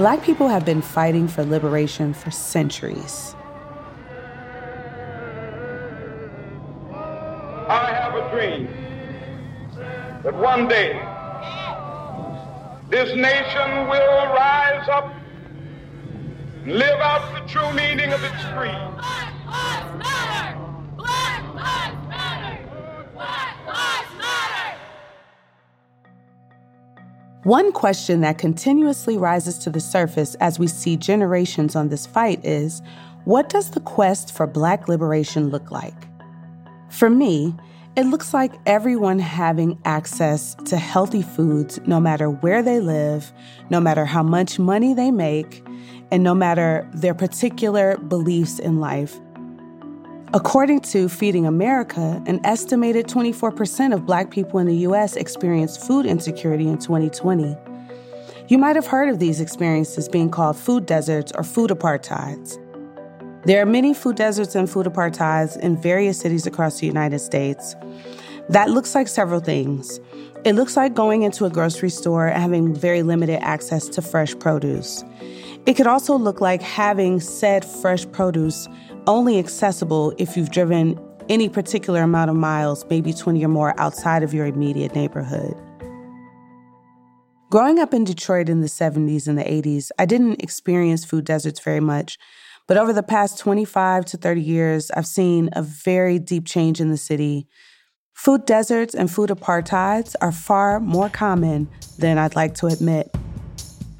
[0.00, 3.34] Black people have been fighting for liberation for centuries.
[7.68, 8.66] I have a dream
[10.22, 10.92] that one day
[12.88, 15.12] this nation will rise up
[16.64, 19.09] and live out the true meaning of its creed.
[27.44, 32.44] One question that continuously rises to the surface as we see generations on this fight
[32.44, 32.82] is
[33.24, 36.06] what does the quest for Black liberation look like?
[36.90, 37.54] For me,
[37.96, 43.32] it looks like everyone having access to healthy foods no matter where they live,
[43.70, 45.66] no matter how much money they make,
[46.12, 49.18] and no matter their particular beliefs in life.
[50.32, 55.16] According to Feeding America, an estimated 24% of Black people in the U.S.
[55.16, 57.56] experienced food insecurity in 2020.
[58.46, 62.58] You might have heard of these experiences being called food deserts or food apartheids.
[63.44, 67.74] There are many food deserts and food apartheids in various cities across the United States.
[68.48, 69.98] That looks like several things.
[70.44, 74.38] It looks like going into a grocery store and having very limited access to fresh
[74.38, 75.02] produce.
[75.66, 78.66] It could also look like having said fresh produce
[79.06, 84.22] only accessible if you've driven any particular amount of miles, maybe 20 or more, outside
[84.22, 85.54] of your immediate neighborhood.
[87.50, 91.60] Growing up in Detroit in the 70s and the 80s, I didn't experience food deserts
[91.60, 92.16] very much,
[92.66, 96.90] but over the past 25 to 30 years, I've seen a very deep change in
[96.90, 97.48] the city.
[98.14, 103.12] Food deserts and food apartheids are far more common than I'd like to admit.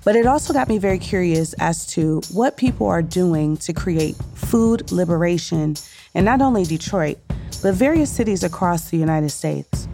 [0.03, 4.17] But it also got me very curious as to what people are doing to create
[4.35, 5.77] food liberation
[6.15, 7.19] in not only Detroit,
[7.63, 9.89] but various cities across the United States.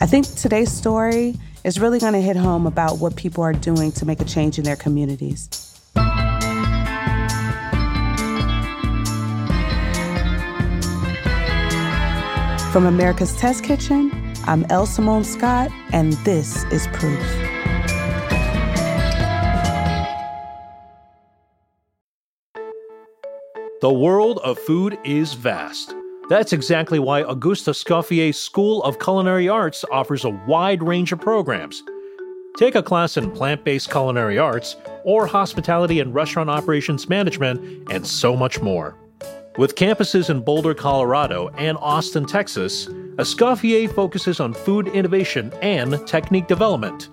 [0.00, 3.90] I think today's story is really going to hit home about what people are doing
[3.92, 5.48] to make a change in their communities.
[12.72, 14.12] From America's Test Kitchen,
[14.44, 17.47] I'm Elle Simone Scott, and this is Proof.
[23.80, 25.94] The world of food is vast.
[26.28, 31.84] That's exactly why Auguste Escoffier's School of Culinary Arts offers a wide range of programs.
[32.56, 34.74] Take a class in plant based culinary arts,
[35.04, 38.96] or hospitality and restaurant operations management, and so much more.
[39.58, 46.48] With campuses in Boulder, Colorado, and Austin, Texas, Escoffier focuses on food innovation and technique
[46.48, 47.10] development.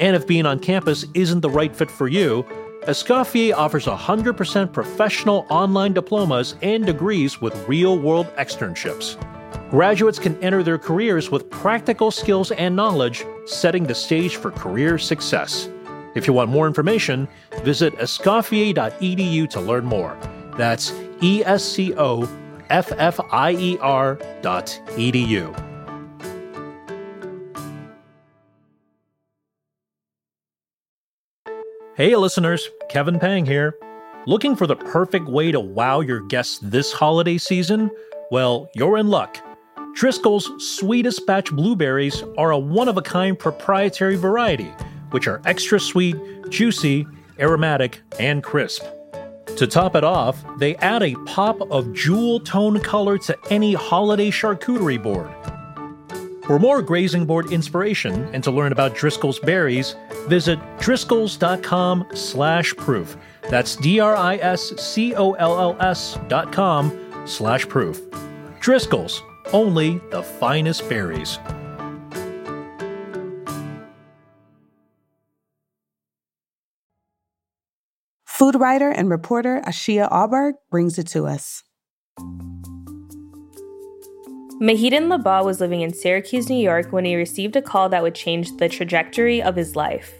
[0.00, 2.46] And if being on campus isn't the right fit for you,
[2.88, 9.20] Escoffier offers 100% professional online diplomas and degrees with real world externships.
[9.68, 14.96] Graduates can enter their careers with practical skills and knowledge, setting the stage for career
[14.96, 15.68] success.
[16.14, 17.28] If you want more information,
[17.62, 20.16] visit escoffier.edu to learn more.
[20.56, 22.26] That's E S C O
[22.70, 25.67] F F I E R dot edu.
[31.98, 33.74] Hey, listeners, Kevin Pang here.
[34.24, 37.90] Looking for the perfect way to wow your guests this holiday season?
[38.30, 39.36] Well, you're in luck.
[39.96, 44.72] Driscoll's sweetest batch blueberries are a one of a kind proprietary variety,
[45.10, 46.16] which are extra sweet,
[46.50, 47.04] juicy,
[47.40, 48.84] aromatic, and crisp.
[49.56, 54.30] To top it off, they add a pop of jewel tone color to any holiday
[54.30, 55.34] charcuterie board.
[56.48, 59.94] For more grazing board inspiration and to learn about Driscoll's berries,
[60.28, 63.18] visit driscolls.com slash proof.
[63.50, 64.58] That's D-R-I-S-C-O-L-L-S
[66.28, 68.00] dot com slash proof.
[68.60, 69.22] Driscoll's,
[69.52, 71.38] only the finest berries.
[78.24, 81.62] Food writer and reporter Ashia Aubourg brings it to us.
[84.60, 88.16] Muhidin Libah was living in Syracuse, New York when he received a call that would
[88.16, 90.14] change the trajectory of his life.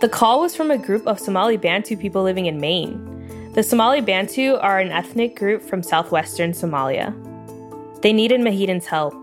[0.00, 3.52] The call was from a group of Somali Bantu people living in Maine.
[3.54, 7.14] The Somali Bantu are an ethnic group from southwestern Somalia.
[8.02, 9.14] They needed Muhidin's help.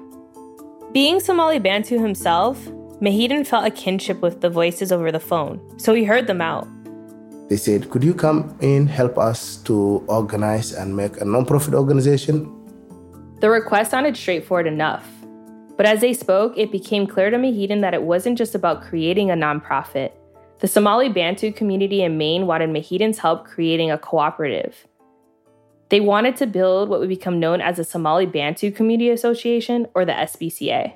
[0.93, 2.65] Being Somali Bantu himself,
[3.01, 6.65] Muhidin felt a kinship with the voices over the phone, so he heard them out.
[7.49, 12.53] They said, Could you come in, help us to organize and make a non-profit organization?
[13.39, 15.07] The request sounded straightforward enough.
[15.77, 19.29] But as they spoke, it became clear to Muhidin that it wasn't just about creating
[19.29, 20.11] a nonprofit.
[20.59, 24.87] The Somali Bantu community in Maine wanted Muhidin's help creating a cooperative.
[25.89, 30.03] They wanted to build what would become known as the Somali Bantu Community Association, or
[30.03, 30.95] the SBCA.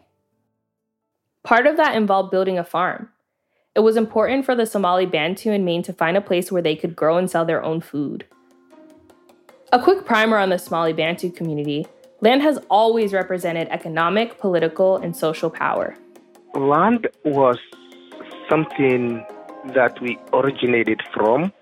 [1.44, 3.10] Part of that involved building a farm.
[3.74, 6.76] It was important for the Somali Bantu in Maine to find a place where they
[6.76, 8.26] could grow and sell their own food.
[9.72, 11.88] A quick primer on the Somali Bantu community
[12.20, 15.96] land has always represented economic, political, and social power.
[16.54, 17.58] Land was
[18.50, 19.26] something
[19.74, 21.54] that we originated from.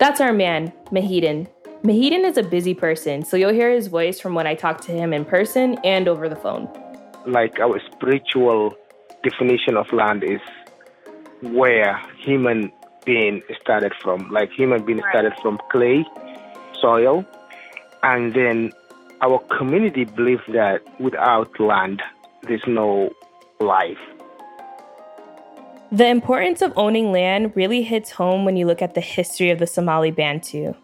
[0.00, 1.48] That's our man, Muhidin.
[1.82, 4.92] Muhidin is a busy person, so you'll hear his voice from when I talk to
[4.92, 6.66] him in person and over the phone.
[7.26, 8.74] Like our spiritual
[9.22, 10.40] definition of land is
[11.42, 12.72] where human
[13.04, 14.30] being started from.
[14.30, 16.04] Like human being started from clay,
[16.80, 17.24] soil,
[18.02, 18.72] and then
[19.22, 22.02] our community believes that without land,
[22.42, 23.10] there's no
[23.60, 23.98] life.
[25.92, 29.60] The importance of owning land really hits home when you look at the history of
[29.60, 30.74] the Somali Bantu.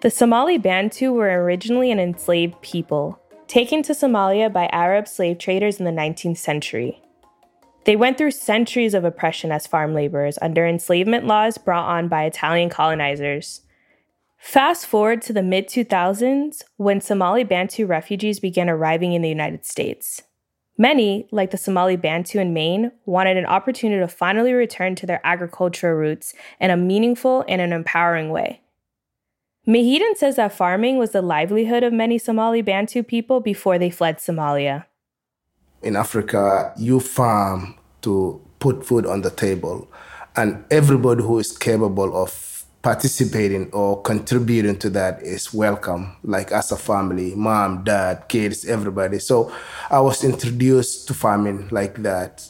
[0.00, 5.78] The Somali Bantu were originally an enslaved people, taken to Somalia by Arab slave traders
[5.78, 7.00] in the 19th century.
[7.84, 12.24] They went through centuries of oppression as farm laborers under enslavement laws brought on by
[12.24, 13.62] Italian colonizers.
[14.36, 19.64] Fast forward to the mid 2000s when Somali Bantu refugees began arriving in the United
[19.64, 20.22] States.
[20.80, 25.20] Many, like the Somali Bantu in Maine, wanted an opportunity to finally return to their
[25.24, 28.60] agricultural roots in a meaningful and an empowering way.
[29.66, 34.18] Muhidin says that farming was the livelihood of many Somali Bantu people before they fled
[34.18, 34.86] Somalia.
[35.82, 39.88] In Africa, you farm to put food on the table,
[40.34, 46.72] and everybody who is capable of participating or contributing to that is welcome, like as
[46.72, 49.18] a family, mom, dad, kids, everybody.
[49.18, 49.52] So
[49.90, 52.48] I was introduced to farming like that.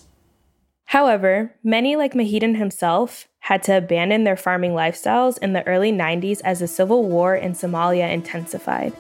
[0.87, 6.41] However, many, like Muhidin himself, had to abandon their farming lifestyles in the early 90s
[6.45, 8.95] as the civil war in Somalia intensified.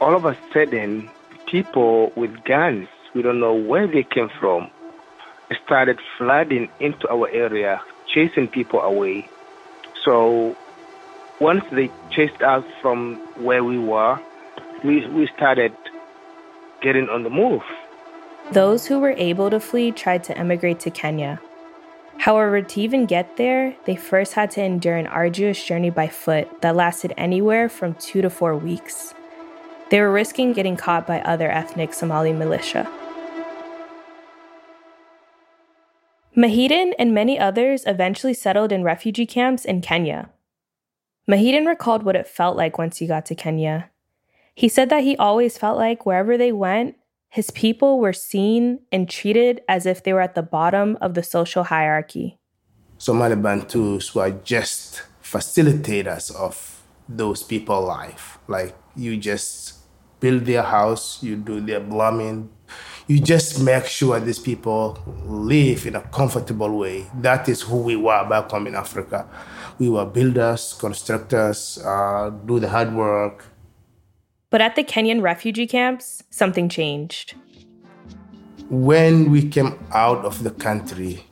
[0.00, 1.10] All of a sudden,
[1.50, 4.70] people with guns, we don't know where they came from,
[5.64, 9.28] started flooding into our area, chasing people away
[10.08, 10.56] so
[11.38, 14.18] once they chased us from where we were,
[14.82, 15.74] we, we started
[16.80, 17.62] getting on the move.
[18.52, 21.40] Those who were able to flee tried to emigrate to Kenya.
[22.16, 26.62] However, to even get there, they first had to endure an arduous journey by foot
[26.62, 29.14] that lasted anywhere from two to four weeks.
[29.90, 32.86] They were risking getting caught by other ethnic Somali militia.
[36.36, 40.30] Muhidin and many others eventually settled in refugee camps in Kenya.
[41.28, 43.90] Muhidin recalled what it felt like once he got to Kenya.
[44.54, 46.96] He said that he always felt like wherever they went,
[47.28, 51.22] his people were seen and treated as if they were at the bottom of the
[51.22, 52.38] social hierarchy.
[52.98, 58.38] Somali Bantus were just facilitators of those people's life.
[58.48, 59.77] Like you just
[60.20, 62.50] build their house, you do their plumbing,
[63.06, 67.06] you just make sure these people live in a comfortable way.
[67.20, 69.26] That is who we were back home in Africa.
[69.78, 73.46] We were builders, constructors, uh, do the hard work.
[74.50, 77.34] But at the Kenyan refugee camps, something changed.
[78.68, 81.24] When we came out of the country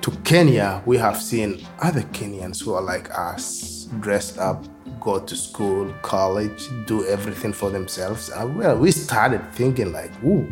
[0.00, 4.64] to Kenya, we have seen other Kenyans who are like us, dressed up,
[5.02, 8.30] go to school, college, do everything for themselves.
[8.30, 10.46] And well, we started thinking like, ooh,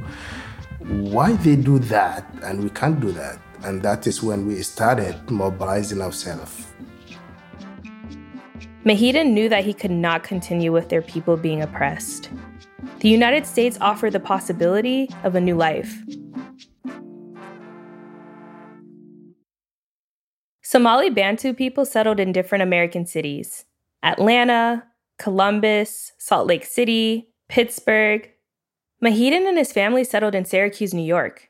[0.81, 5.31] why they do that and we can't do that and that is when we started
[5.31, 6.67] mobilizing ourselves
[8.85, 12.31] Muhidin knew that he could not continue with their people being oppressed.
[13.01, 16.03] The United States offered the possibility of a new life.
[20.63, 23.67] Somali Bantu people settled in different American cities
[24.03, 24.85] Atlanta,
[25.19, 28.31] Columbus, Salt Lake City, Pittsburgh,
[29.03, 31.49] Muhidin and his family settled in Syracuse, New York.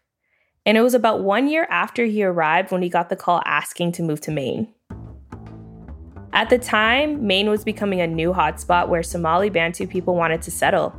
[0.67, 3.93] And it was about one year after he arrived when he got the call asking
[3.93, 4.73] to move to Maine.
[6.33, 10.51] At the time, Maine was becoming a new hotspot where Somali Bantu people wanted to
[10.51, 10.95] settle.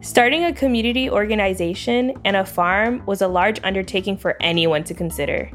[0.00, 5.50] Starting a community organization and a farm was a large undertaking for anyone to consider.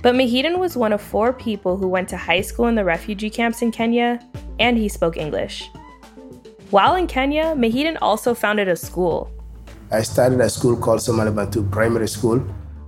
[0.00, 3.30] But Muhidin was one of four people who went to high school in the refugee
[3.30, 4.20] camps in Kenya,
[4.60, 5.68] and he spoke English.
[6.70, 9.30] While in Kenya, Muhidin also founded a school.
[9.90, 12.44] I started a school called Somali Bantu Primary School.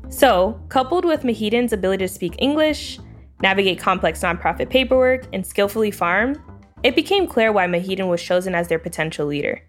[0.09, 3.01] So, coupled with Muhidin's ability to speak English,
[3.43, 6.37] navigate complex nonprofit paperwork, and skillfully farm,
[6.83, 9.63] it became clear why Muhidin was chosen as their potential leader.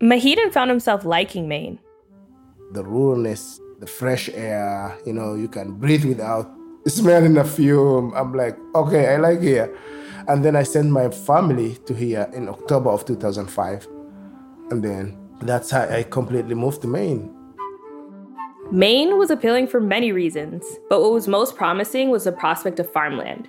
[0.00, 1.78] Muhidin found himself liking Maine.
[2.72, 6.50] The ruralness, the fresh air, you know, you can breathe without
[6.86, 8.12] smelling the fume.
[8.14, 9.76] I'm like, okay, I like here.
[10.26, 13.86] And then I sent my family to here in October of 2005.
[14.70, 17.34] And then that's how I completely moved to Maine.
[18.70, 22.92] Maine was appealing for many reasons, but what was most promising was the prospect of
[22.92, 23.48] farmland.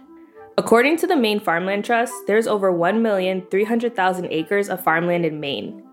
[0.57, 5.83] According to the Maine Farmland Trust, there's over 1,300,000 acres of farmland in Maine.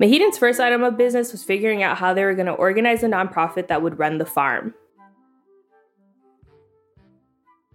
[0.00, 3.06] Muhidin's first item of business was figuring out how they were going to organize a
[3.06, 4.74] nonprofit that would run the farm.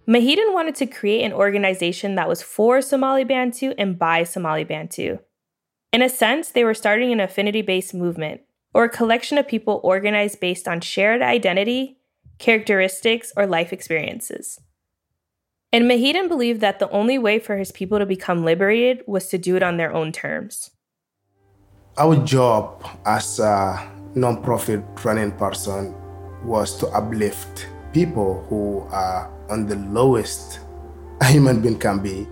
[0.06, 5.18] Muhidin wanted to create an organization that was for Somali Bantu and by Somali Bantu.
[5.92, 9.80] In a sense, they were starting an affinity based movement, or a collection of people
[9.82, 11.98] organized based on shared identity,
[12.38, 14.60] characteristics, or life experiences.
[15.72, 19.38] And Muhidin believed that the only way for his people to become liberated was to
[19.38, 20.70] do it on their own terms.
[21.98, 25.94] Our job as a nonprofit running person
[26.42, 30.60] was to uplift people who are on the lowest
[31.20, 32.26] a human being can be.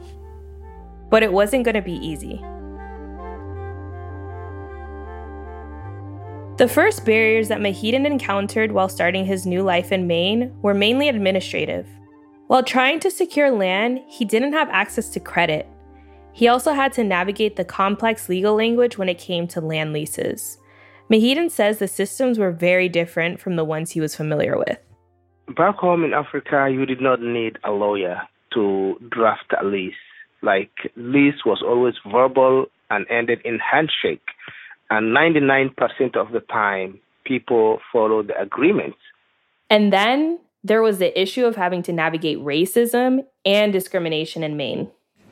[1.11, 2.39] But it wasn't going to be easy.
[6.57, 11.11] The first barriers that Muhidin encountered while starting his new life in Maine were mainly
[11.11, 11.87] administrative.
[12.47, 15.69] While trying to secure land, he didn't have access to credit.
[16.33, 20.59] He also had to navigate the complex legal language when it came to land leases.
[21.11, 24.79] Muhidin says the systems were very different from the ones he was familiar with.
[25.57, 28.23] Back home in Africa, you did not need a lawyer
[28.55, 29.95] to draft a lease.
[30.43, 34.23] Like, lease was always verbal and ended in handshake.
[34.89, 38.99] And 99% of the time, people followed the agreements.
[39.69, 44.91] And then there was the issue of having to navigate racism and discrimination in Maine.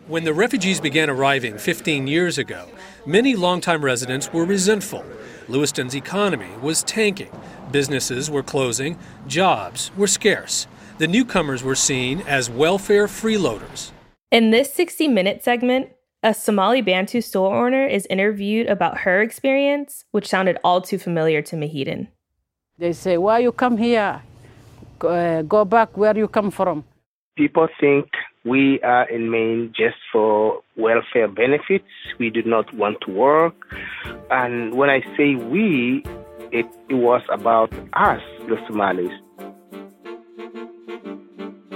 [0.09, 2.67] When the refugees began arriving 15 years ago,
[3.05, 5.05] many longtime residents were resentful.
[5.49, 7.31] Lewiston's economy was tanking,
[7.71, 10.67] businesses were closing, jobs were scarce.
[10.97, 13.91] The newcomers were seen as welfare freeloaders.
[14.31, 15.91] In this 60 minute segment,
[16.23, 21.43] a Somali Bantu store owner is interviewed about her experience, which sounded all too familiar
[21.43, 22.09] to Muhidin.
[22.79, 24.23] They say, Why you come here?
[25.03, 26.85] Uh, go back where you come from.
[27.37, 28.07] People think
[28.45, 31.85] we are in Maine just for welfare benefits.
[32.19, 33.55] We do not want to work.
[34.31, 36.05] And when I say we,
[36.53, 39.13] it, it was about us, the Somalis.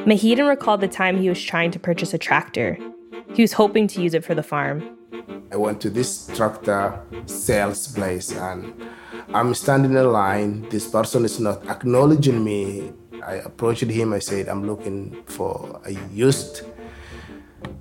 [0.06, 2.76] Muhidin recalled the time he was trying to purchase a tractor.
[3.34, 4.96] He was hoping to use it for the farm.
[5.52, 8.74] I went to this tractor sales place and
[9.34, 10.68] I'm standing in line.
[10.70, 12.92] This person is not acknowledging me.
[13.24, 14.12] I approached him.
[14.12, 16.62] I said, I'm looking for a used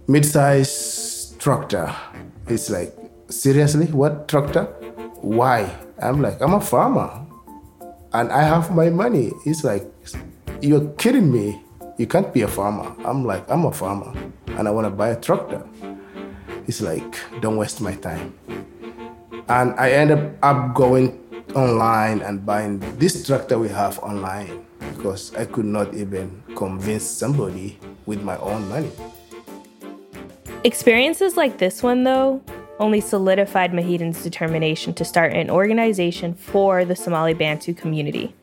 [0.07, 1.93] mid-size tractor.
[2.48, 2.93] He's like,
[3.29, 4.65] seriously, what tractor?
[5.21, 5.74] Why?
[6.01, 7.25] I'm like, I'm a farmer,
[8.13, 9.31] and I have my money.
[9.43, 9.86] He's like,
[10.62, 11.62] you're kidding me.
[11.98, 12.95] You can't be a farmer.
[13.05, 14.13] I'm like, I'm a farmer,
[14.57, 15.63] and I want to buy a tractor.
[16.65, 18.33] He's like, don't waste my time.
[19.48, 21.19] And I ended up going
[21.53, 27.77] online and buying this tractor we have online because I could not even convince somebody
[28.05, 28.91] with my own money.
[30.63, 32.41] Experiences like this one, though,
[32.79, 38.33] only solidified Muhidin's determination to start an organization for the Somali Bantu community.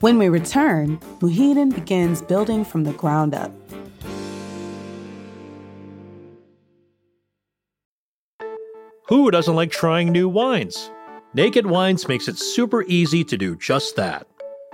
[0.00, 3.52] When we return, Muhidin begins building from the ground up.
[9.08, 10.90] Who doesn't like trying new wines?
[11.34, 14.26] Naked Wines makes it super easy to do just that.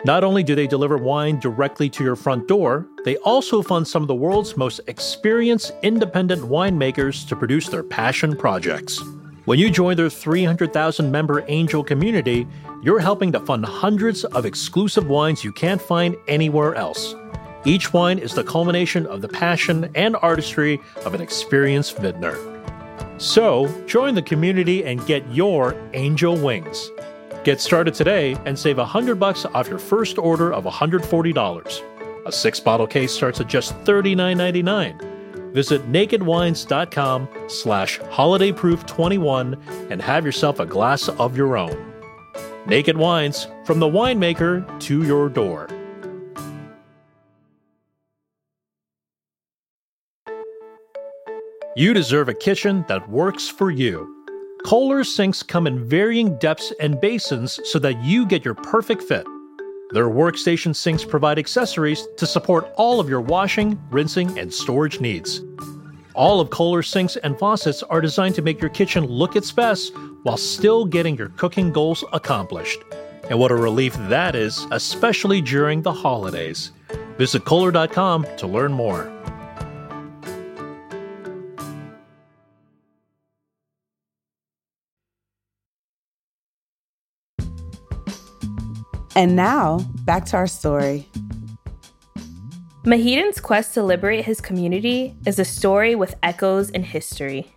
[0.04, 4.02] Not only do they deliver wine directly to your front door, they also fund some
[4.02, 9.02] of the world's most experienced independent winemakers to produce their passion projects.
[9.46, 12.46] When you join their 300,000 member angel community,
[12.82, 17.14] you're helping to fund hundreds of exclusive wines you can't find anywhere else.
[17.64, 22.36] Each wine is the culmination of the passion and artistry of an experienced vintner.
[23.16, 26.90] So, join the community and get your angel wings.
[27.44, 31.82] Get started today and save 100 bucks off your first order of $140.
[32.26, 35.52] A six bottle case starts at just $39.99.
[35.52, 41.92] Visit nakedwines.com slash holidayproof21 and have yourself a glass of your own.
[42.66, 45.68] Naked Wines, from the winemaker to your door.
[51.76, 54.23] You deserve a kitchen that works for you.
[54.64, 59.26] Kohler sinks come in varying depths and basins so that you get your perfect fit.
[59.90, 65.42] Their workstation sinks provide accessories to support all of your washing, rinsing, and storage needs.
[66.14, 69.92] All of Kohler sinks and faucets are designed to make your kitchen look its best
[70.22, 72.78] while still getting your cooking goals accomplished.
[73.28, 76.72] And what a relief that is, especially during the holidays.
[77.18, 79.12] Visit Kohler.com to learn more.
[89.16, 91.08] And now, back to our story.
[92.84, 97.50] Muhidin's quest to liberate his community is a story with echoes in history.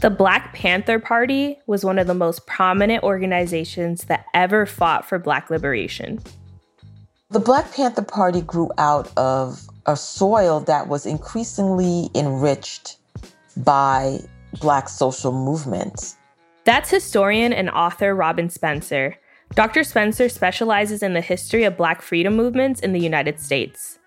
[0.00, 5.18] The Black Panther Party was one of the most prominent organizations that ever fought for
[5.18, 6.18] Black liberation.
[7.28, 12.96] The Black Panther Party grew out of a soil that was increasingly enriched
[13.58, 14.18] by
[14.60, 16.16] Black social movements.
[16.64, 19.16] That's historian and author Robyn Spencer.
[19.54, 19.82] Dr.
[19.82, 23.98] Spencer specializes in the history of Black freedom movements in the United States.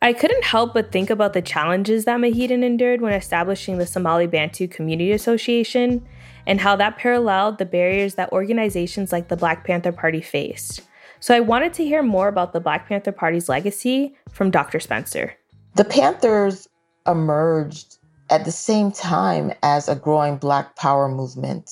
[0.00, 4.26] I couldn't help but think about the challenges that Muhidin endured when establishing the Somali
[4.26, 6.04] Bantu Community Association
[6.46, 10.80] and how that paralleled the barriers that organizations like the Black Panther Party faced.
[11.20, 14.80] So I wanted to hear more about the Black Panther Party's legacy from Dr.
[14.80, 15.34] Spencer.
[15.76, 16.66] The Panthers
[17.06, 17.98] emerged
[18.30, 21.70] at the same time as a growing Black Power movement.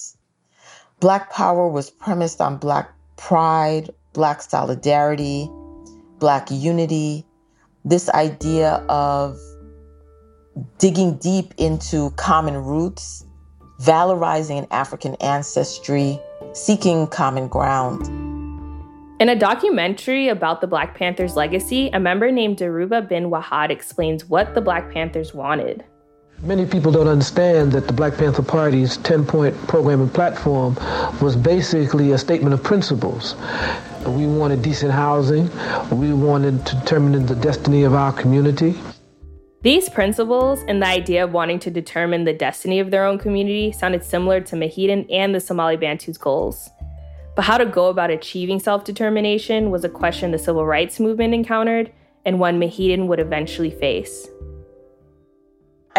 [1.01, 5.51] Black Power was premised on Black pride, Black solidarity,
[6.19, 7.25] Black unity,
[7.85, 9.39] this idea of
[10.79, 13.25] digging deep into common roots,
[13.81, 16.21] valorizing an African ancestry,
[16.53, 18.07] seeking common ground.
[19.21, 24.25] In a documentary about the Black Panthers' legacy, a member named Dhoruba bin Wahad explains
[24.25, 25.85] what the Black Panthers wanted.
[26.43, 30.75] Many people don't understand that the Black Panther Party's 10 point program and platform
[31.21, 33.35] was basically a statement of principles.
[34.07, 35.51] We wanted decent housing.
[35.91, 38.81] We wanted to determine the destiny of our community.
[39.61, 43.71] These principles and the idea of wanting to determine the destiny of their own community
[43.71, 46.71] sounded similar to Muhidin and the Somali Bantu's goals.
[47.37, 51.35] But how to go about achieving self determination was a question the civil rights movement
[51.35, 51.93] encountered
[52.25, 54.27] and one Muhidin would eventually face.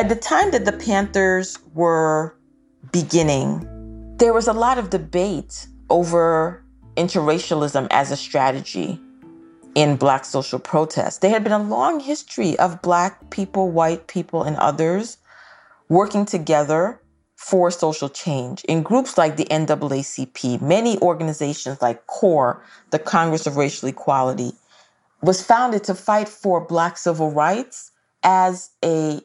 [0.01, 2.36] At the time that the Panthers were
[2.91, 6.65] beginning, there was a lot of debate over
[6.97, 8.99] interracialism as a strategy
[9.76, 11.21] in Black social protest.
[11.21, 15.19] There had been a long history of Black people, white people, and others
[15.88, 16.99] working together
[17.36, 18.63] for social change.
[18.63, 24.54] In groups like the NAACP, many organizations like CORE, the Congress of Racial Equality,
[25.21, 27.91] was founded to fight for Black civil rights
[28.23, 29.21] as a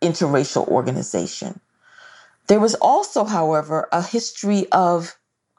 [0.00, 1.60] interracial organization.
[2.48, 5.16] There was also, however, a history of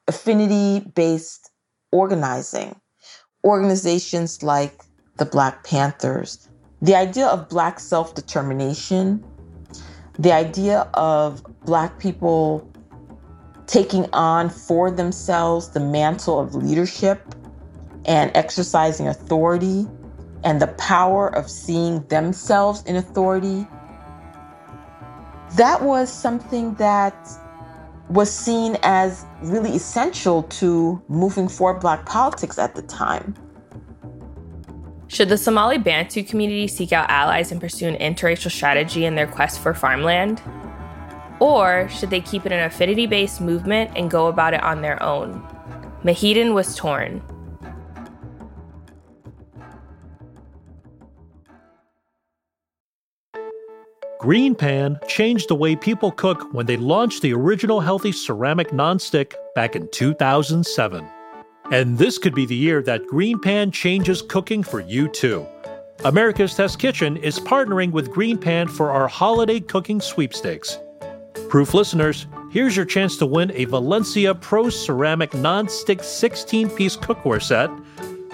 [0.07, 1.49] affinity based
[1.91, 2.79] organizing,
[3.43, 4.83] organizations like
[5.17, 6.49] the Black Panthers,
[6.81, 9.23] the idea of Black self determination,
[10.17, 12.67] the idea of Black people
[13.67, 17.35] taking on for themselves the mantle of leadership
[18.05, 19.87] and exercising authority
[20.43, 23.65] and the power of seeing themselves in authority.
[25.55, 27.15] That was something that
[28.09, 33.35] was seen as really essential to moving forward Black politics at the time.
[35.07, 39.27] Should the Somali Bantu community seek out allies and pursue an interracial strategy in their
[39.27, 40.41] quest for farmland?
[41.41, 45.01] Or should they keep it an affinity based movement and go about it on their
[45.03, 45.45] own?
[46.03, 47.21] Muhidin was torn.
[54.21, 59.33] Green Pan changed the way people cook when they launched the original healthy ceramic nonstick
[59.55, 61.09] back in 2007.
[61.71, 65.43] And this could be the year that Green Pan changes cooking for you too.
[66.05, 70.77] America's Test Kitchen is partnering with Green Pan for our holiday cooking sweepstakes.
[71.49, 77.71] Proof listeners, here's your chance to win a Valencia Pro Ceramic Non-Stick 16-piece cookware set,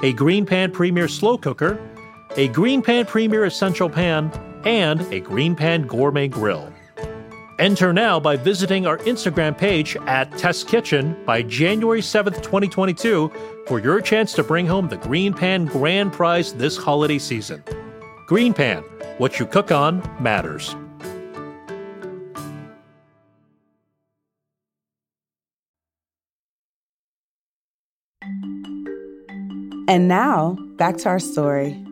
[0.03, 1.79] a Green Pan Premier Slow Cooker,
[2.35, 4.29] a Green Pan Premier Essential Pan,
[4.67, 6.73] and a Green Pan Gourmet Grill.
[7.57, 13.31] Enter now by visiting our Instagram page at Test Kitchen by January 7th, 2022
[13.65, 17.63] for your chance to bring home the Green Pan Grand Prize this holiday season.
[18.27, 18.83] Green Pan,
[19.19, 20.75] what you cook on matters.
[29.89, 31.86] And now, back to our story.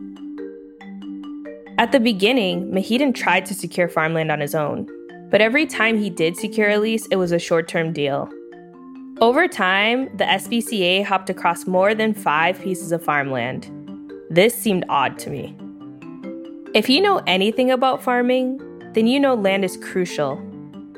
[1.78, 4.88] At the beginning, Muhidin tried to secure farmland on his own,
[5.30, 8.30] but every time he did secure a lease, it was a short term deal.
[9.20, 13.70] Over time, the SBCA hopped across more than five pieces of farmland.
[14.30, 15.54] This seemed odd to me.
[16.72, 18.58] If you know anything about farming,
[18.94, 20.40] then you know land is crucial.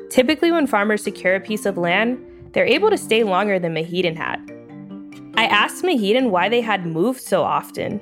[0.09, 4.15] Typically, when farmers secure a piece of land, they're able to stay longer than Muhidin
[4.15, 4.39] had.
[5.35, 7.99] I asked Muhidin why they had moved so often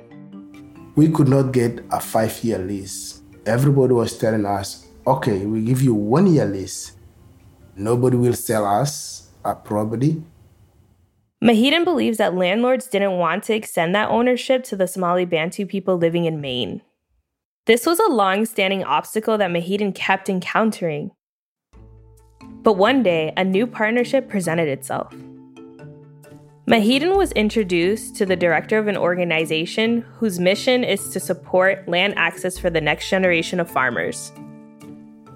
[0.98, 3.22] we could not get a five year lease.
[3.46, 6.96] Everybody was telling us, okay, we give you one year lease.
[7.76, 10.20] Nobody will sell us a property.
[11.40, 15.96] Muhidin believes that landlords didn't want to extend that ownership to the Somali Bantu people
[15.96, 16.82] living in Maine.
[17.66, 21.12] This was a long standing obstacle that Muhidin kept encountering.
[22.64, 25.14] But one day, a new partnership presented itself.
[26.68, 32.12] Muhidin was introduced to the director of an organization whose mission is to support land
[32.18, 34.32] access for the next generation of farmers.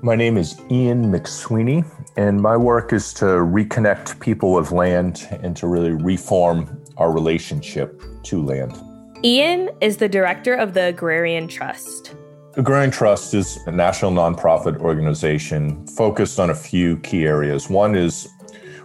[0.02, 1.86] My name is Ian McSweeney,
[2.18, 8.02] and my work is to reconnect people with land and to really reform our relationship
[8.24, 8.78] to land.
[9.24, 12.14] Ian is the director of the Agrarian Trust.
[12.58, 17.70] Agrarian Trust is a national nonprofit organization focused on a few key areas.
[17.70, 18.28] One is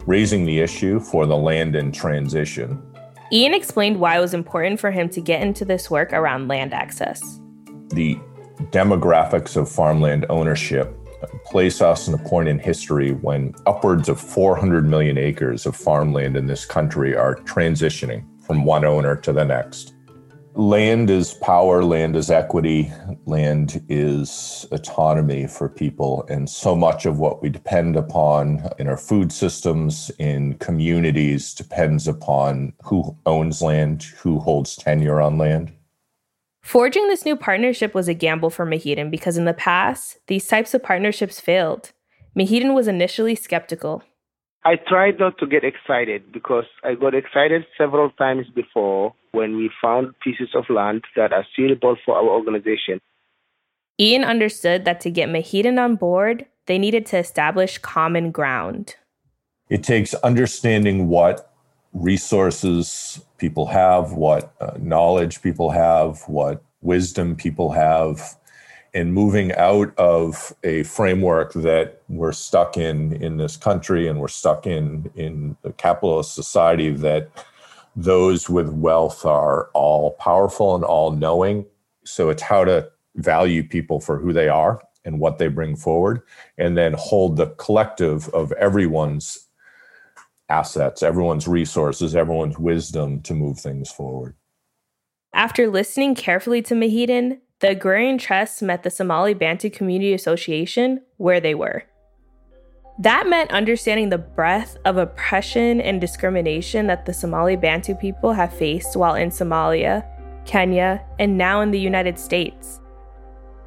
[0.07, 2.81] raising the issue for the land in transition.
[3.31, 6.73] Ian explained why it was important for him to get into this work around land
[6.73, 7.21] access.
[7.89, 8.17] The
[8.71, 10.97] demographics of farmland ownership
[11.45, 16.37] place us in a point in history when upwards of 400 million acres of farmland
[16.37, 19.93] in this country are transitioning from one owner to the next.
[20.57, 22.91] Land is power, land is equity,
[23.27, 26.25] land is autonomy for people.
[26.31, 32.07] And so much of what we depend upon in our food systems, in communities, depends
[32.07, 35.73] upon who owns land, who holds tenure on land.
[36.63, 40.73] Forging this new partnership was a gamble for Muhidin because in the past, these types
[40.73, 41.91] of partnerships failed.
[42.35, 44.01] Muhidin was initially skeptical.
[44.67, 49.71] I tried not to get excited because I got excited several times before when we
[49.81, 52.99] found pieces of land that are suitable for our organization.
[53.97, 58.97] Ian understood that to get Muhidin on board, they needed to establish common ground.
[59.69, 61.49] It takes understanding what
[61.93, 68.35] resources people have, what uh, knowledge people have, what wisdom people have,
[68.93, 74.27] and moving out of a framework that we're stuck in in this country and we're
[74.27, 77.29] stuck in in a capitalist society that
[77.95, 81.65] those with wealth are all powerful and all knowing.
[82.05, 86.21] So it's how to value people for who they are and what they bring forward,
[86.57, 89.47] and then hold the collective of everyone's
[90.49, 94.35] assets, everyone's resources, everyone's wisdom to move things forward.
[95.33, 101.39] After listening carefully to Muhidin, the Agrarian Trust met the Somali Bantu Community Association where
[101.39, 101.85] they were.
[102.99, 108.53] That meant understanding the breadth of oppression and discrimination that the Somali Bantu people have
[108.53, 110.05] faced while in Somalia,
[110.45, 112.79] Kenya, and now in the United States.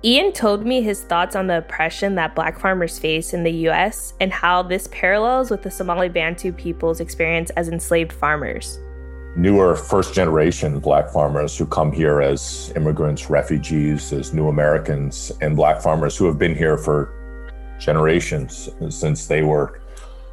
[0.04, 4.14] Ian told me his thoughts on the oppression that black farmers face in the US
[4.20, 8.78] and how this parallels with the Somali Bantu people's experience as enslaved farmers.
[9.36, 15.54] Newer first generation black farmers who come here as immigrants, refugees, as new Americans, and
[15.54, 17.12] black farmers who have been here for
[17.78, 19.80] generations since they were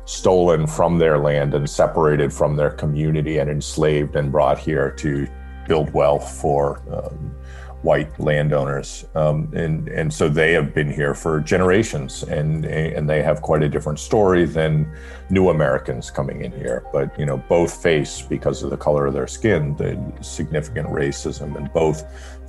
[0.06, 5.28] stolen from their land and separated from their community and enslaved and brought here to
[5.68, 7.36] build wealth for um,
[7.84, 13.22] white landowners, um, and and so they have been here for generations, and and they
[13.22, 14.92] have quite a different story than
[15.30, 16.84] new Americans coming in here.
[16.92, 21.56] But you know, both face because of the color of their skin the significant racism,
[21.56, 22.04] and both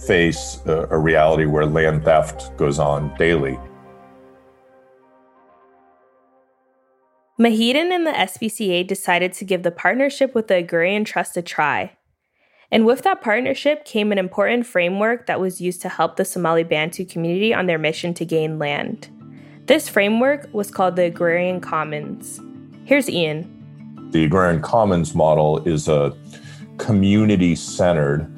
[0.07, 3.59] face a, a reality where land theft goes on daily.
[7.41, 11.98] Muhidin and the SBCA decided to give the partnership with the Agrarian Trust a try.
[12.71, 16.65] And with that partnership came an important framework that was used to help the Somali
[16.65, 19.09] Bantu community on their mission to gain land.
[19.65, 22.41] This framework was called the Agrarian Commons.
[22.85, 23.55] Here's Ian.
[24.11, 26.15] The Agrarian Commons model is a
[26.77, 28.31] community centered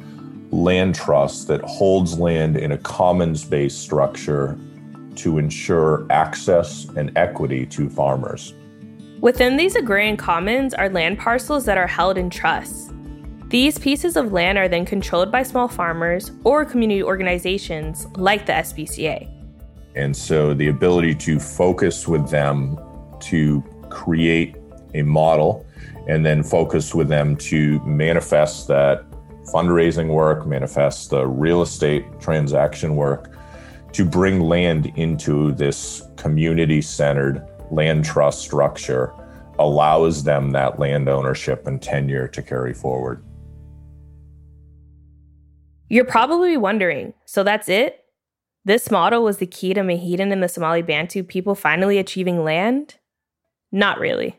[0.53, 4.59] land trust that holds land in a commons based structure
[5.17, 8.55] to ensure access and equity to farmers.
[9.21, 12.93] Within these agrarian commons are land parcels that are held in trusts.
[13.51, 18.53] These pieces of land are then controlled by small farmers or community organizations like the
[18.53, 19.29] SBCA.
[19.97, 22.79] And so the ability to focus with them
[23.23, 24.55] to create
[24.95, 25.67] a model
[26.07, 29.05] and then focus with them to manifest that
[29.53, 33.37] fundraising work, manifest the real estate transaction work,
[33.95, 39.13] to bring land into this community centered land trust structure
[39.59, 43.25] allows them that land ownership and tenure to carry forward.
[45.91, 48.05] You're probably wondering so that's it?
[48.65, 52.97] This model was the key to Muhidin and the Somali Bantu people finally achieving land?
[53.73, 54.39] Not really.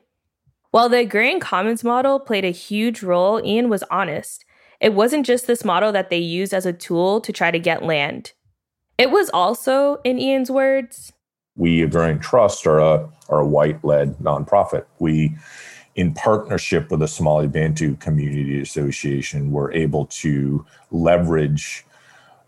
[0.69, 4.45] While the agrarian commons model played a huge role, Ian was honest.
[4.79, 7.83] It wasn't just this model that they used as a tool to try to get
[7.83, 8.31] land.
[8.97, 11.11] It was also, in Ian's words,
[11.57, 14.85] we Agrarian Trust are a, are a white led nonprofit.
[14.99, 15.35] We
[16.01, 21.85] in partnership with the Somali Bantu Community Association, were able to leverage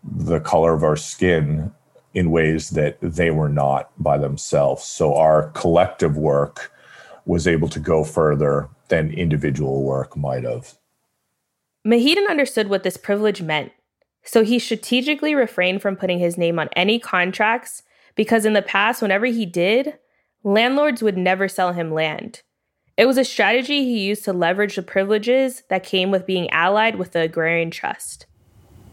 [0.02, 1.72] the color of our skin
[2.14, 4.82] in ways that they were not by themselves.
[4.82, 6.72] So our collective work
[7.26, 10.76] was able to go further than individual work might have.
[11.86, 13.70] Muhidin understood what this privilege meant,
[14.24, 17.84] so he strategically refrained from putting his name on any contracts
[18.16, 19.96] because in the past, whenever he did,
[20.42, 22.42] landlords would never sell him land.
[22.96, 26.94] It was a strategy he used to leverage the privileges that came with being allied
[26.94, 28.26] with the Agrarian Trust.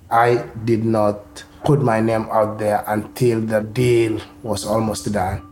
[0.10, 5.48] I did not put my name out there until the deal was almost done.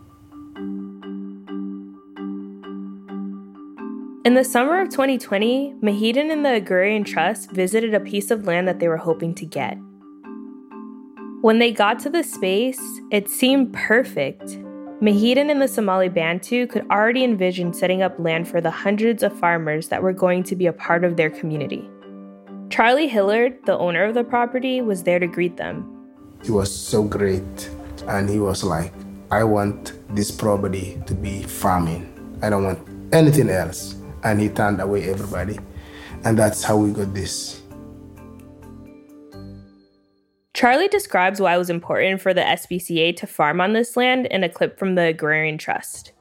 [4.25, 8.67] In the summer of 2020, Muhidin and the Agrarian Trust visited a piece of land
[8.67, 9.77] that they were hoping to get.
[11.41, 12.81] When they got to the space,
[13.11, 14.57] it seemed perfect.
[15.01, 19.31] Muhidin and the Somali Bantu could already envision setting up land for the hundreds of
[19.31, 21.89] farmers that were going to be a part of their community.
[22.69, 25.87] Charlie Hillard, the owner of the property, was there to greet them.
[26.43, 27.69] He was so great,
[28.09, 28.91] and he was like,
[29.31, 32.03] I want this property to be farming.
[32.41, 33.95] I don't want anything else.
[34.25, 35.59] And he turned away everybody.
[36.25, 37.58] And that's how we got this.
[40.59, 44.43] Charlie describes why it was important for the SBCA to farm on this land in
[44.43, 46.11] a clip from the Agrarian Trust.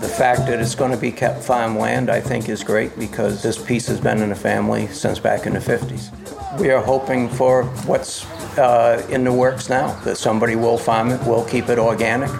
[0.00, 3.62] The fact that it's going to be kept farmland, I think, is great because this
[3.62, 6.58] piece has been in the family since back in the 50s.
[6.58, 8.24] We are hoping for what's
[8.56, 12.30] uh, in the works now that somebody will farm it, will keep it organic.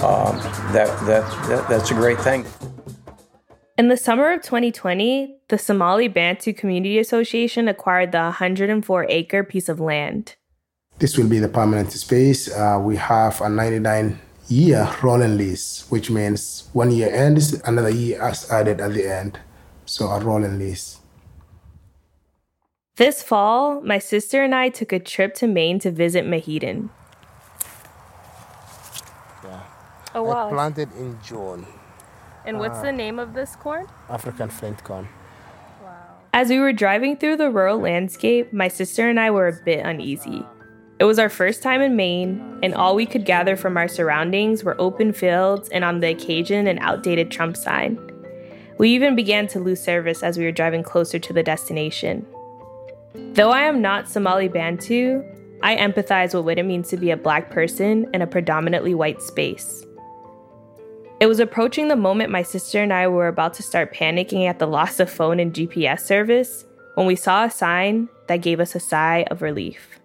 [0.00, 0.38] Um,
[0.70, 2.46] that, that, that, that's a great thing.
[3.76, 9.68] In the summer of 2020, the Somali Bantu Community Association acquired the 104 acre piece
[9.68, 10.36] of land.
[10.98, 12.50] This will be the permanent space.
[12.50, 18.26] Uh, we have a 99 year rolling lease, which means one year ends, another year
[18.28, 19.38] is added at the end.
[19.86, 20.98] So a rolling lease.
[22.96, 26.90] This fall, my sister and I took a trip to Maine to visit Muhidin.
[29.44, 29.62] Yeah.
[30.16, 30.48] Oh, wow.
[30.48, 31.64] I planted in June.
[32.44, 33.86] And what's uh, the name of this corn?
[34.10, 35.08] African flint corn.
[35.80, 36.16] Wow.
[36.32, 39.86] As we were driving through the rural landscape, my sister and I were a bit
[39.86, 40.44] uneasy.
[41.00, 44.64] It was our first time in Maine, and all we could gather from our surroundings
[44.64, 48.00] were open fields and, on the occasion, an outdated Trump sign.
[48.78, 52.26] We even began to lose service as we were driving closer to the destination.
[53.14, 55.22] Though I am not Somali Bantu,
[55.62, 59.22] I empathize with what it means to be a black person in a predominantly white
[59.22, 59.84] space.
[61.20, 64.58] It was approaching the moment my sister and I were about to start panicking at
[64.58, 68.74] the loss of phone and GPS service when we saw a sign that gave us
[68.74, 69.98] a sigh of relief.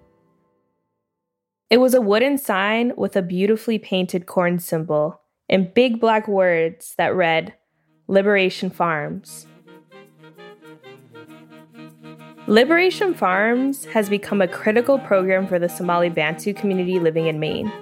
[1.74, 6.94] It was a wooden sign with a beautifully painted corn symbol and big black words
[7.00, 7.56] that read,
[8.08, 9.48] Liberation Farms.
[12.46, 17.74] Liberation Farms has become a critical program for the Somali Bantu community living in Maine.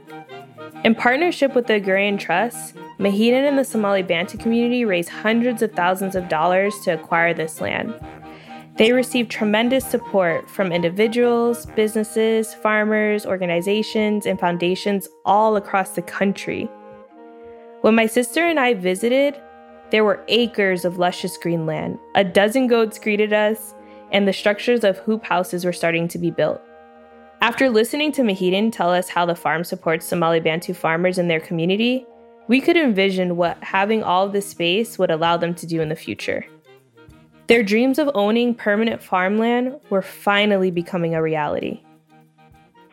[0.86, 5.74] In partnership with the Agrarian Trust, Muhidin and the Somali Bantu community raised hundreds of
[5.74, 7.94] thousands of dollars to acquire this land.
[8.82, 16.68] They received tremendous support from individuals, businesses, farmers, organizations, and foundations all across the country.
[17.82, 19.40] When my sister and I visited,
[19.92, 22.00] there were acres of luscious green land.
[22.16, 23.76] A dozen goats greeted us,
[24.12, 26.60] and the structures of hoop houses were starting to be built.
[27.42, 31.40] After listening to Muhidin tell us how the farm supports Somali Bantu farmers in their
[31.40, 32.04] community,
[32.48, 35.96] we could envision what having all this space would allow them to do in the
[35.96, 36.48] future.
[37.52, 41.82] Their dreams of owning permanent farmland were finally becoming a reality.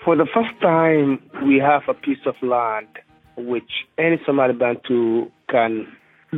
[0.05, 2.89] For the first time, we have a piece of land
[3.37, 5.87] which any Somali Bantu can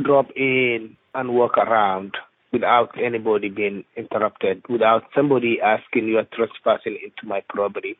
[0.03, 2.15] drop in and walk around
[2.53, 7.97] without anybody being interrupted, without somebody asking you are trespassing into my property.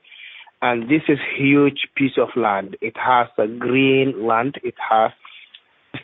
[0.62, 2.78] And this is huge piece of land.
[2.80, 4.60] It has a green land.
[4.64, 5.10] It has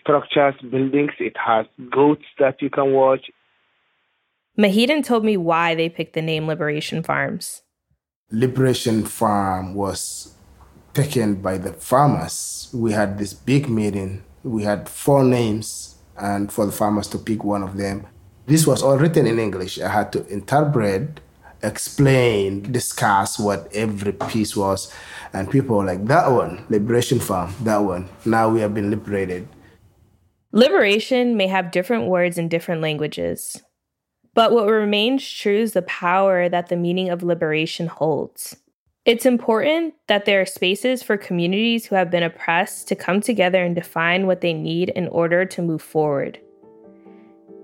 [0.01, 1.11] structures, buildings.
[1.19, 3.29] It has goats that you can watch.
[4.59, 7.61] Muhidin told me why they picked the name Liberation Farms.
[8.31, 10.33] Liberation Farm was
[10.93, 12.69] taken by the farmers.
[12.73, 14.23] We had this big meeting.
[14.43, 18.07] We had four names, and for the farmers to pick one of them.
[18.47, 19.79] This was all written in English.
[19.79, 21.19] I had to interpret,
[21.61, 24.91] explain, discuss what every piece was.
[25.33, 28.09] And people were like, that one, Liberation Farm, that one.
[28.25, 29.47] Now we have been liberated.
[30.51, 33.61] Liberation may have different words in different languages.
[34.37, 38.55] But what remains true is the power that the meaning of liberation holds.
[39.03, 43.63] It's important that there are spaces for communities who have been oppressed to come together
[43.63, 46.39] and define what they need in order to move forward.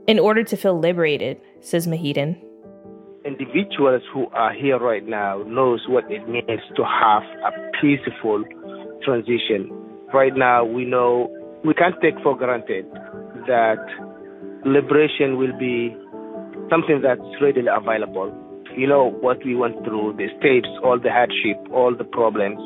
[0.07, 2.35] in order to feel liberated, says Muhidin.
[3.23, 8.43] Individuals who are here right now knows what it means to have a peaceful
[9.05, 9.69] transition.
[10.11, 11.29] Right now, we know
[11.63, 12.85] we can't take for granted
[13.47, 13.79] that
[14.65, 15.95] liberation will be
[16.69, 18.31] something that's readily available.
[18.75, 22.59] You know what we went through, the states, all the hardship, all the problems.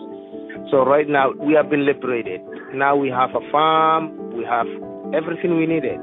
[0.72, 2.42] So right now we have been liberated.
[2.74, 4.68] Now we have a farm, we have
[5.14, 6.00] everything we needed.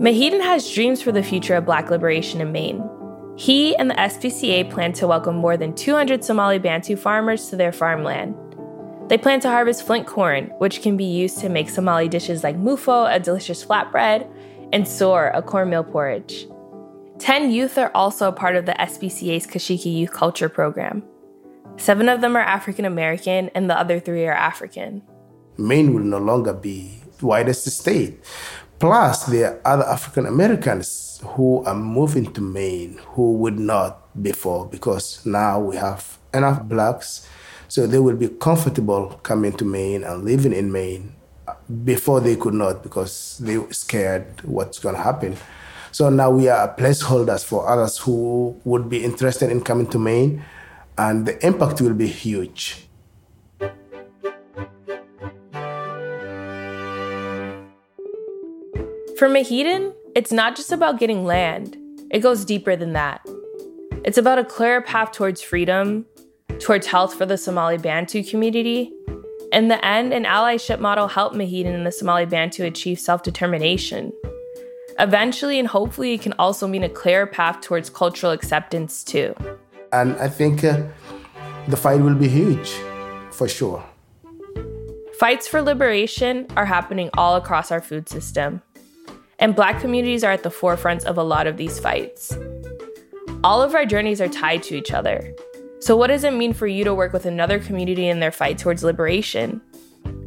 [0.00, 2.88] Muhidin has dreams for the future of black liberation in Maine.
[3.36, 7.72] He and the SBCA plan to welcome more than 200 Somali Bantu farmers to their
[7.72, 8.36] farmland.
[9.08, 12.56] They plan to harvest flint corn, which can be used to make Somali dishes like
[12.56, 14.28] mufo, a delicious flatbread,
[14.72, 16.46] and soor, a cornmeal porridge.
[17.18, 21.02] 10 youth are also a part of the SBCA's Kashiki Youth Culture Program.
[21.76, 25.02] Seven of them are African American, and the other three are African.
[25.56, 28.22] Maine will no longer be the whitest state.
[28.78, 34.66] Plus, there are other African Americans who are moving to Maine who would not before
[34.66, 37.26] because now we have enough blacks,
[37.66, 41.14] so they will be comfortable coming to Maine and living in Maine.
[41.84, 45.36] Before they could not because they were scared what's going to happen.
[45.92, 50.44] So now we are placeholders for others who would be interested in coming to Maine,
[50.96, 52.86] and the impact will be huge.
[59.18, 61.76] For Muhidin, it's not just about getting land,
[62.10, 63.26] it goes deeper than that.
[64.04, 66.06] It's about a clearer path towards freedom,
[66.60, 68.92] towards health for the Somali Bantu community.
[69.52, 74.12] In the end, an allyship model helped Muhidin and the Somali Bantu achieve self determination.
[74.98, 79.34] Eventually, and hopefully, it can also mean a clearer path towards cultural acceptance too.
[79.92, 80.82] And I think uh,
[81.68, 82.70] the fight will be huge,
[83.30, 83.84] for sure.
[85.18, 88.62] Fights for liberation are happening all across our food system
[89.38, 92.36] and Black communities are at the forefront of a lot of these fights.
[93.44, 95.32] All of our journeys are tied to each other.
[95.80, 98.58] So, what does it mean for you to work with another community in their fight
[98.58, 99.60] towards liberation?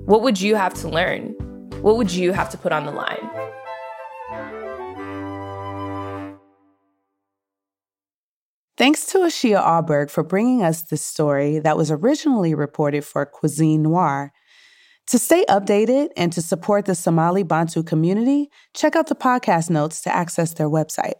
[0.05, 1.33] What would you have to learn?
[1.81, 3.29] What would you have to put on the line?
[8.77, 13.83] Thanks to Ashia Aubourg for bringing us this story that was originally reported for Cuisine
[13.83, 14.31] Noir
[15.07, 19.99] to stay updated and to support the Somali Bantu community, check out the podcast notes
[20.01, 21.15] to access their website.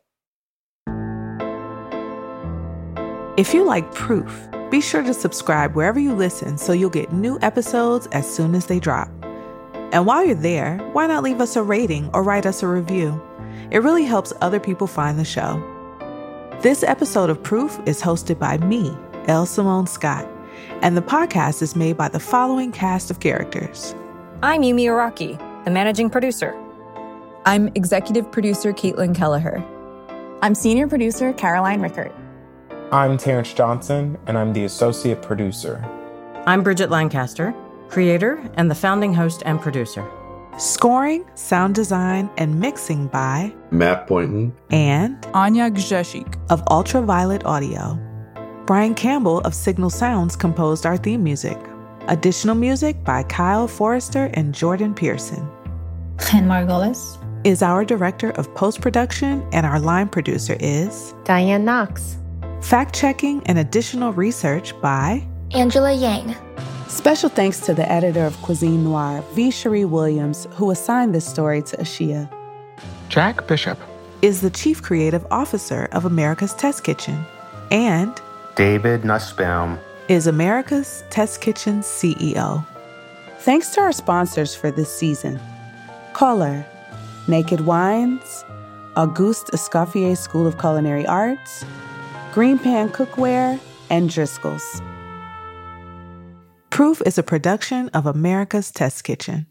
[3.42, 7.40] If you like proof, be sure to subscribe wherever you listen so you'll get new
[7.42, 9.10] episodes as soon as they drop.
[9.92, 13.20] And while you're there, why not leave us a rating or write us a review?
[13.72, 15.60] It really helps other people find the show.
[16.62, 18.96] This episode of Proof is hosted by me,
[19.28, 20.28] Elle Simone Scott
[20.84, 23.96] and the podcast is made by the following cast of characters.
[24.44, 26.56] I'm Yumi Araki, the managing producer.
[27.46, 29.64] I'm executive producer Caitlin Kelleher.
[30.44, 32.14] I'm senior producer Caroline Rickert.
[32.94, 35.82] I'm Terrence Johnson, and I'm the associate producer.
[36.46, 37.56] I'm Bridget Lancaster,
[37.88, 40.06] creator and the founding host and producer.
[40.58, 47.98] Scoring, sound design, and mixing by Matt Boynton and Anya Gzeshik of Ultraviolet Audio.
[48.66, 51.58] Brian Campbell of Signal Sounds composed our theme music.
[52.10, 55.50] Additional music by Kyle Forrester and Jordan Pearson.
[56.18, 62.18] Ken Margolis is our director of post production, and our line producer is Diane Knox.
[62.62, 66.36] Fact checking and additional research by Angela Yang.
[66.88, 69.50] Special thanks to the editor of Cuisine Noir, V.
[69.50, 72.32] Cherie Williams, who assigned this story to Ashia.
[73.10, 73.80] Jack Bishop
[74.22, 77.26] is the chief creative officer of America's Test Kitchen.
[77.72, 78.22] And
[78.56, 82.66] David Nussbaum is America's Test Kitchen CEO.
[83.40, 85.40] Thanks to our sponsors for this season
[86.14, 86.66] Color,
[87.28, 88.46] Naked Wines,
[88.96, 91.66] Auguste Escoffier School of Culinary Arts,
[92.32, 93.60] Green Pan Cookware,
[93.90, 94.82] and Driscoll's.
[96.70, 99.48] Proof is a production of America's Test Kitchen.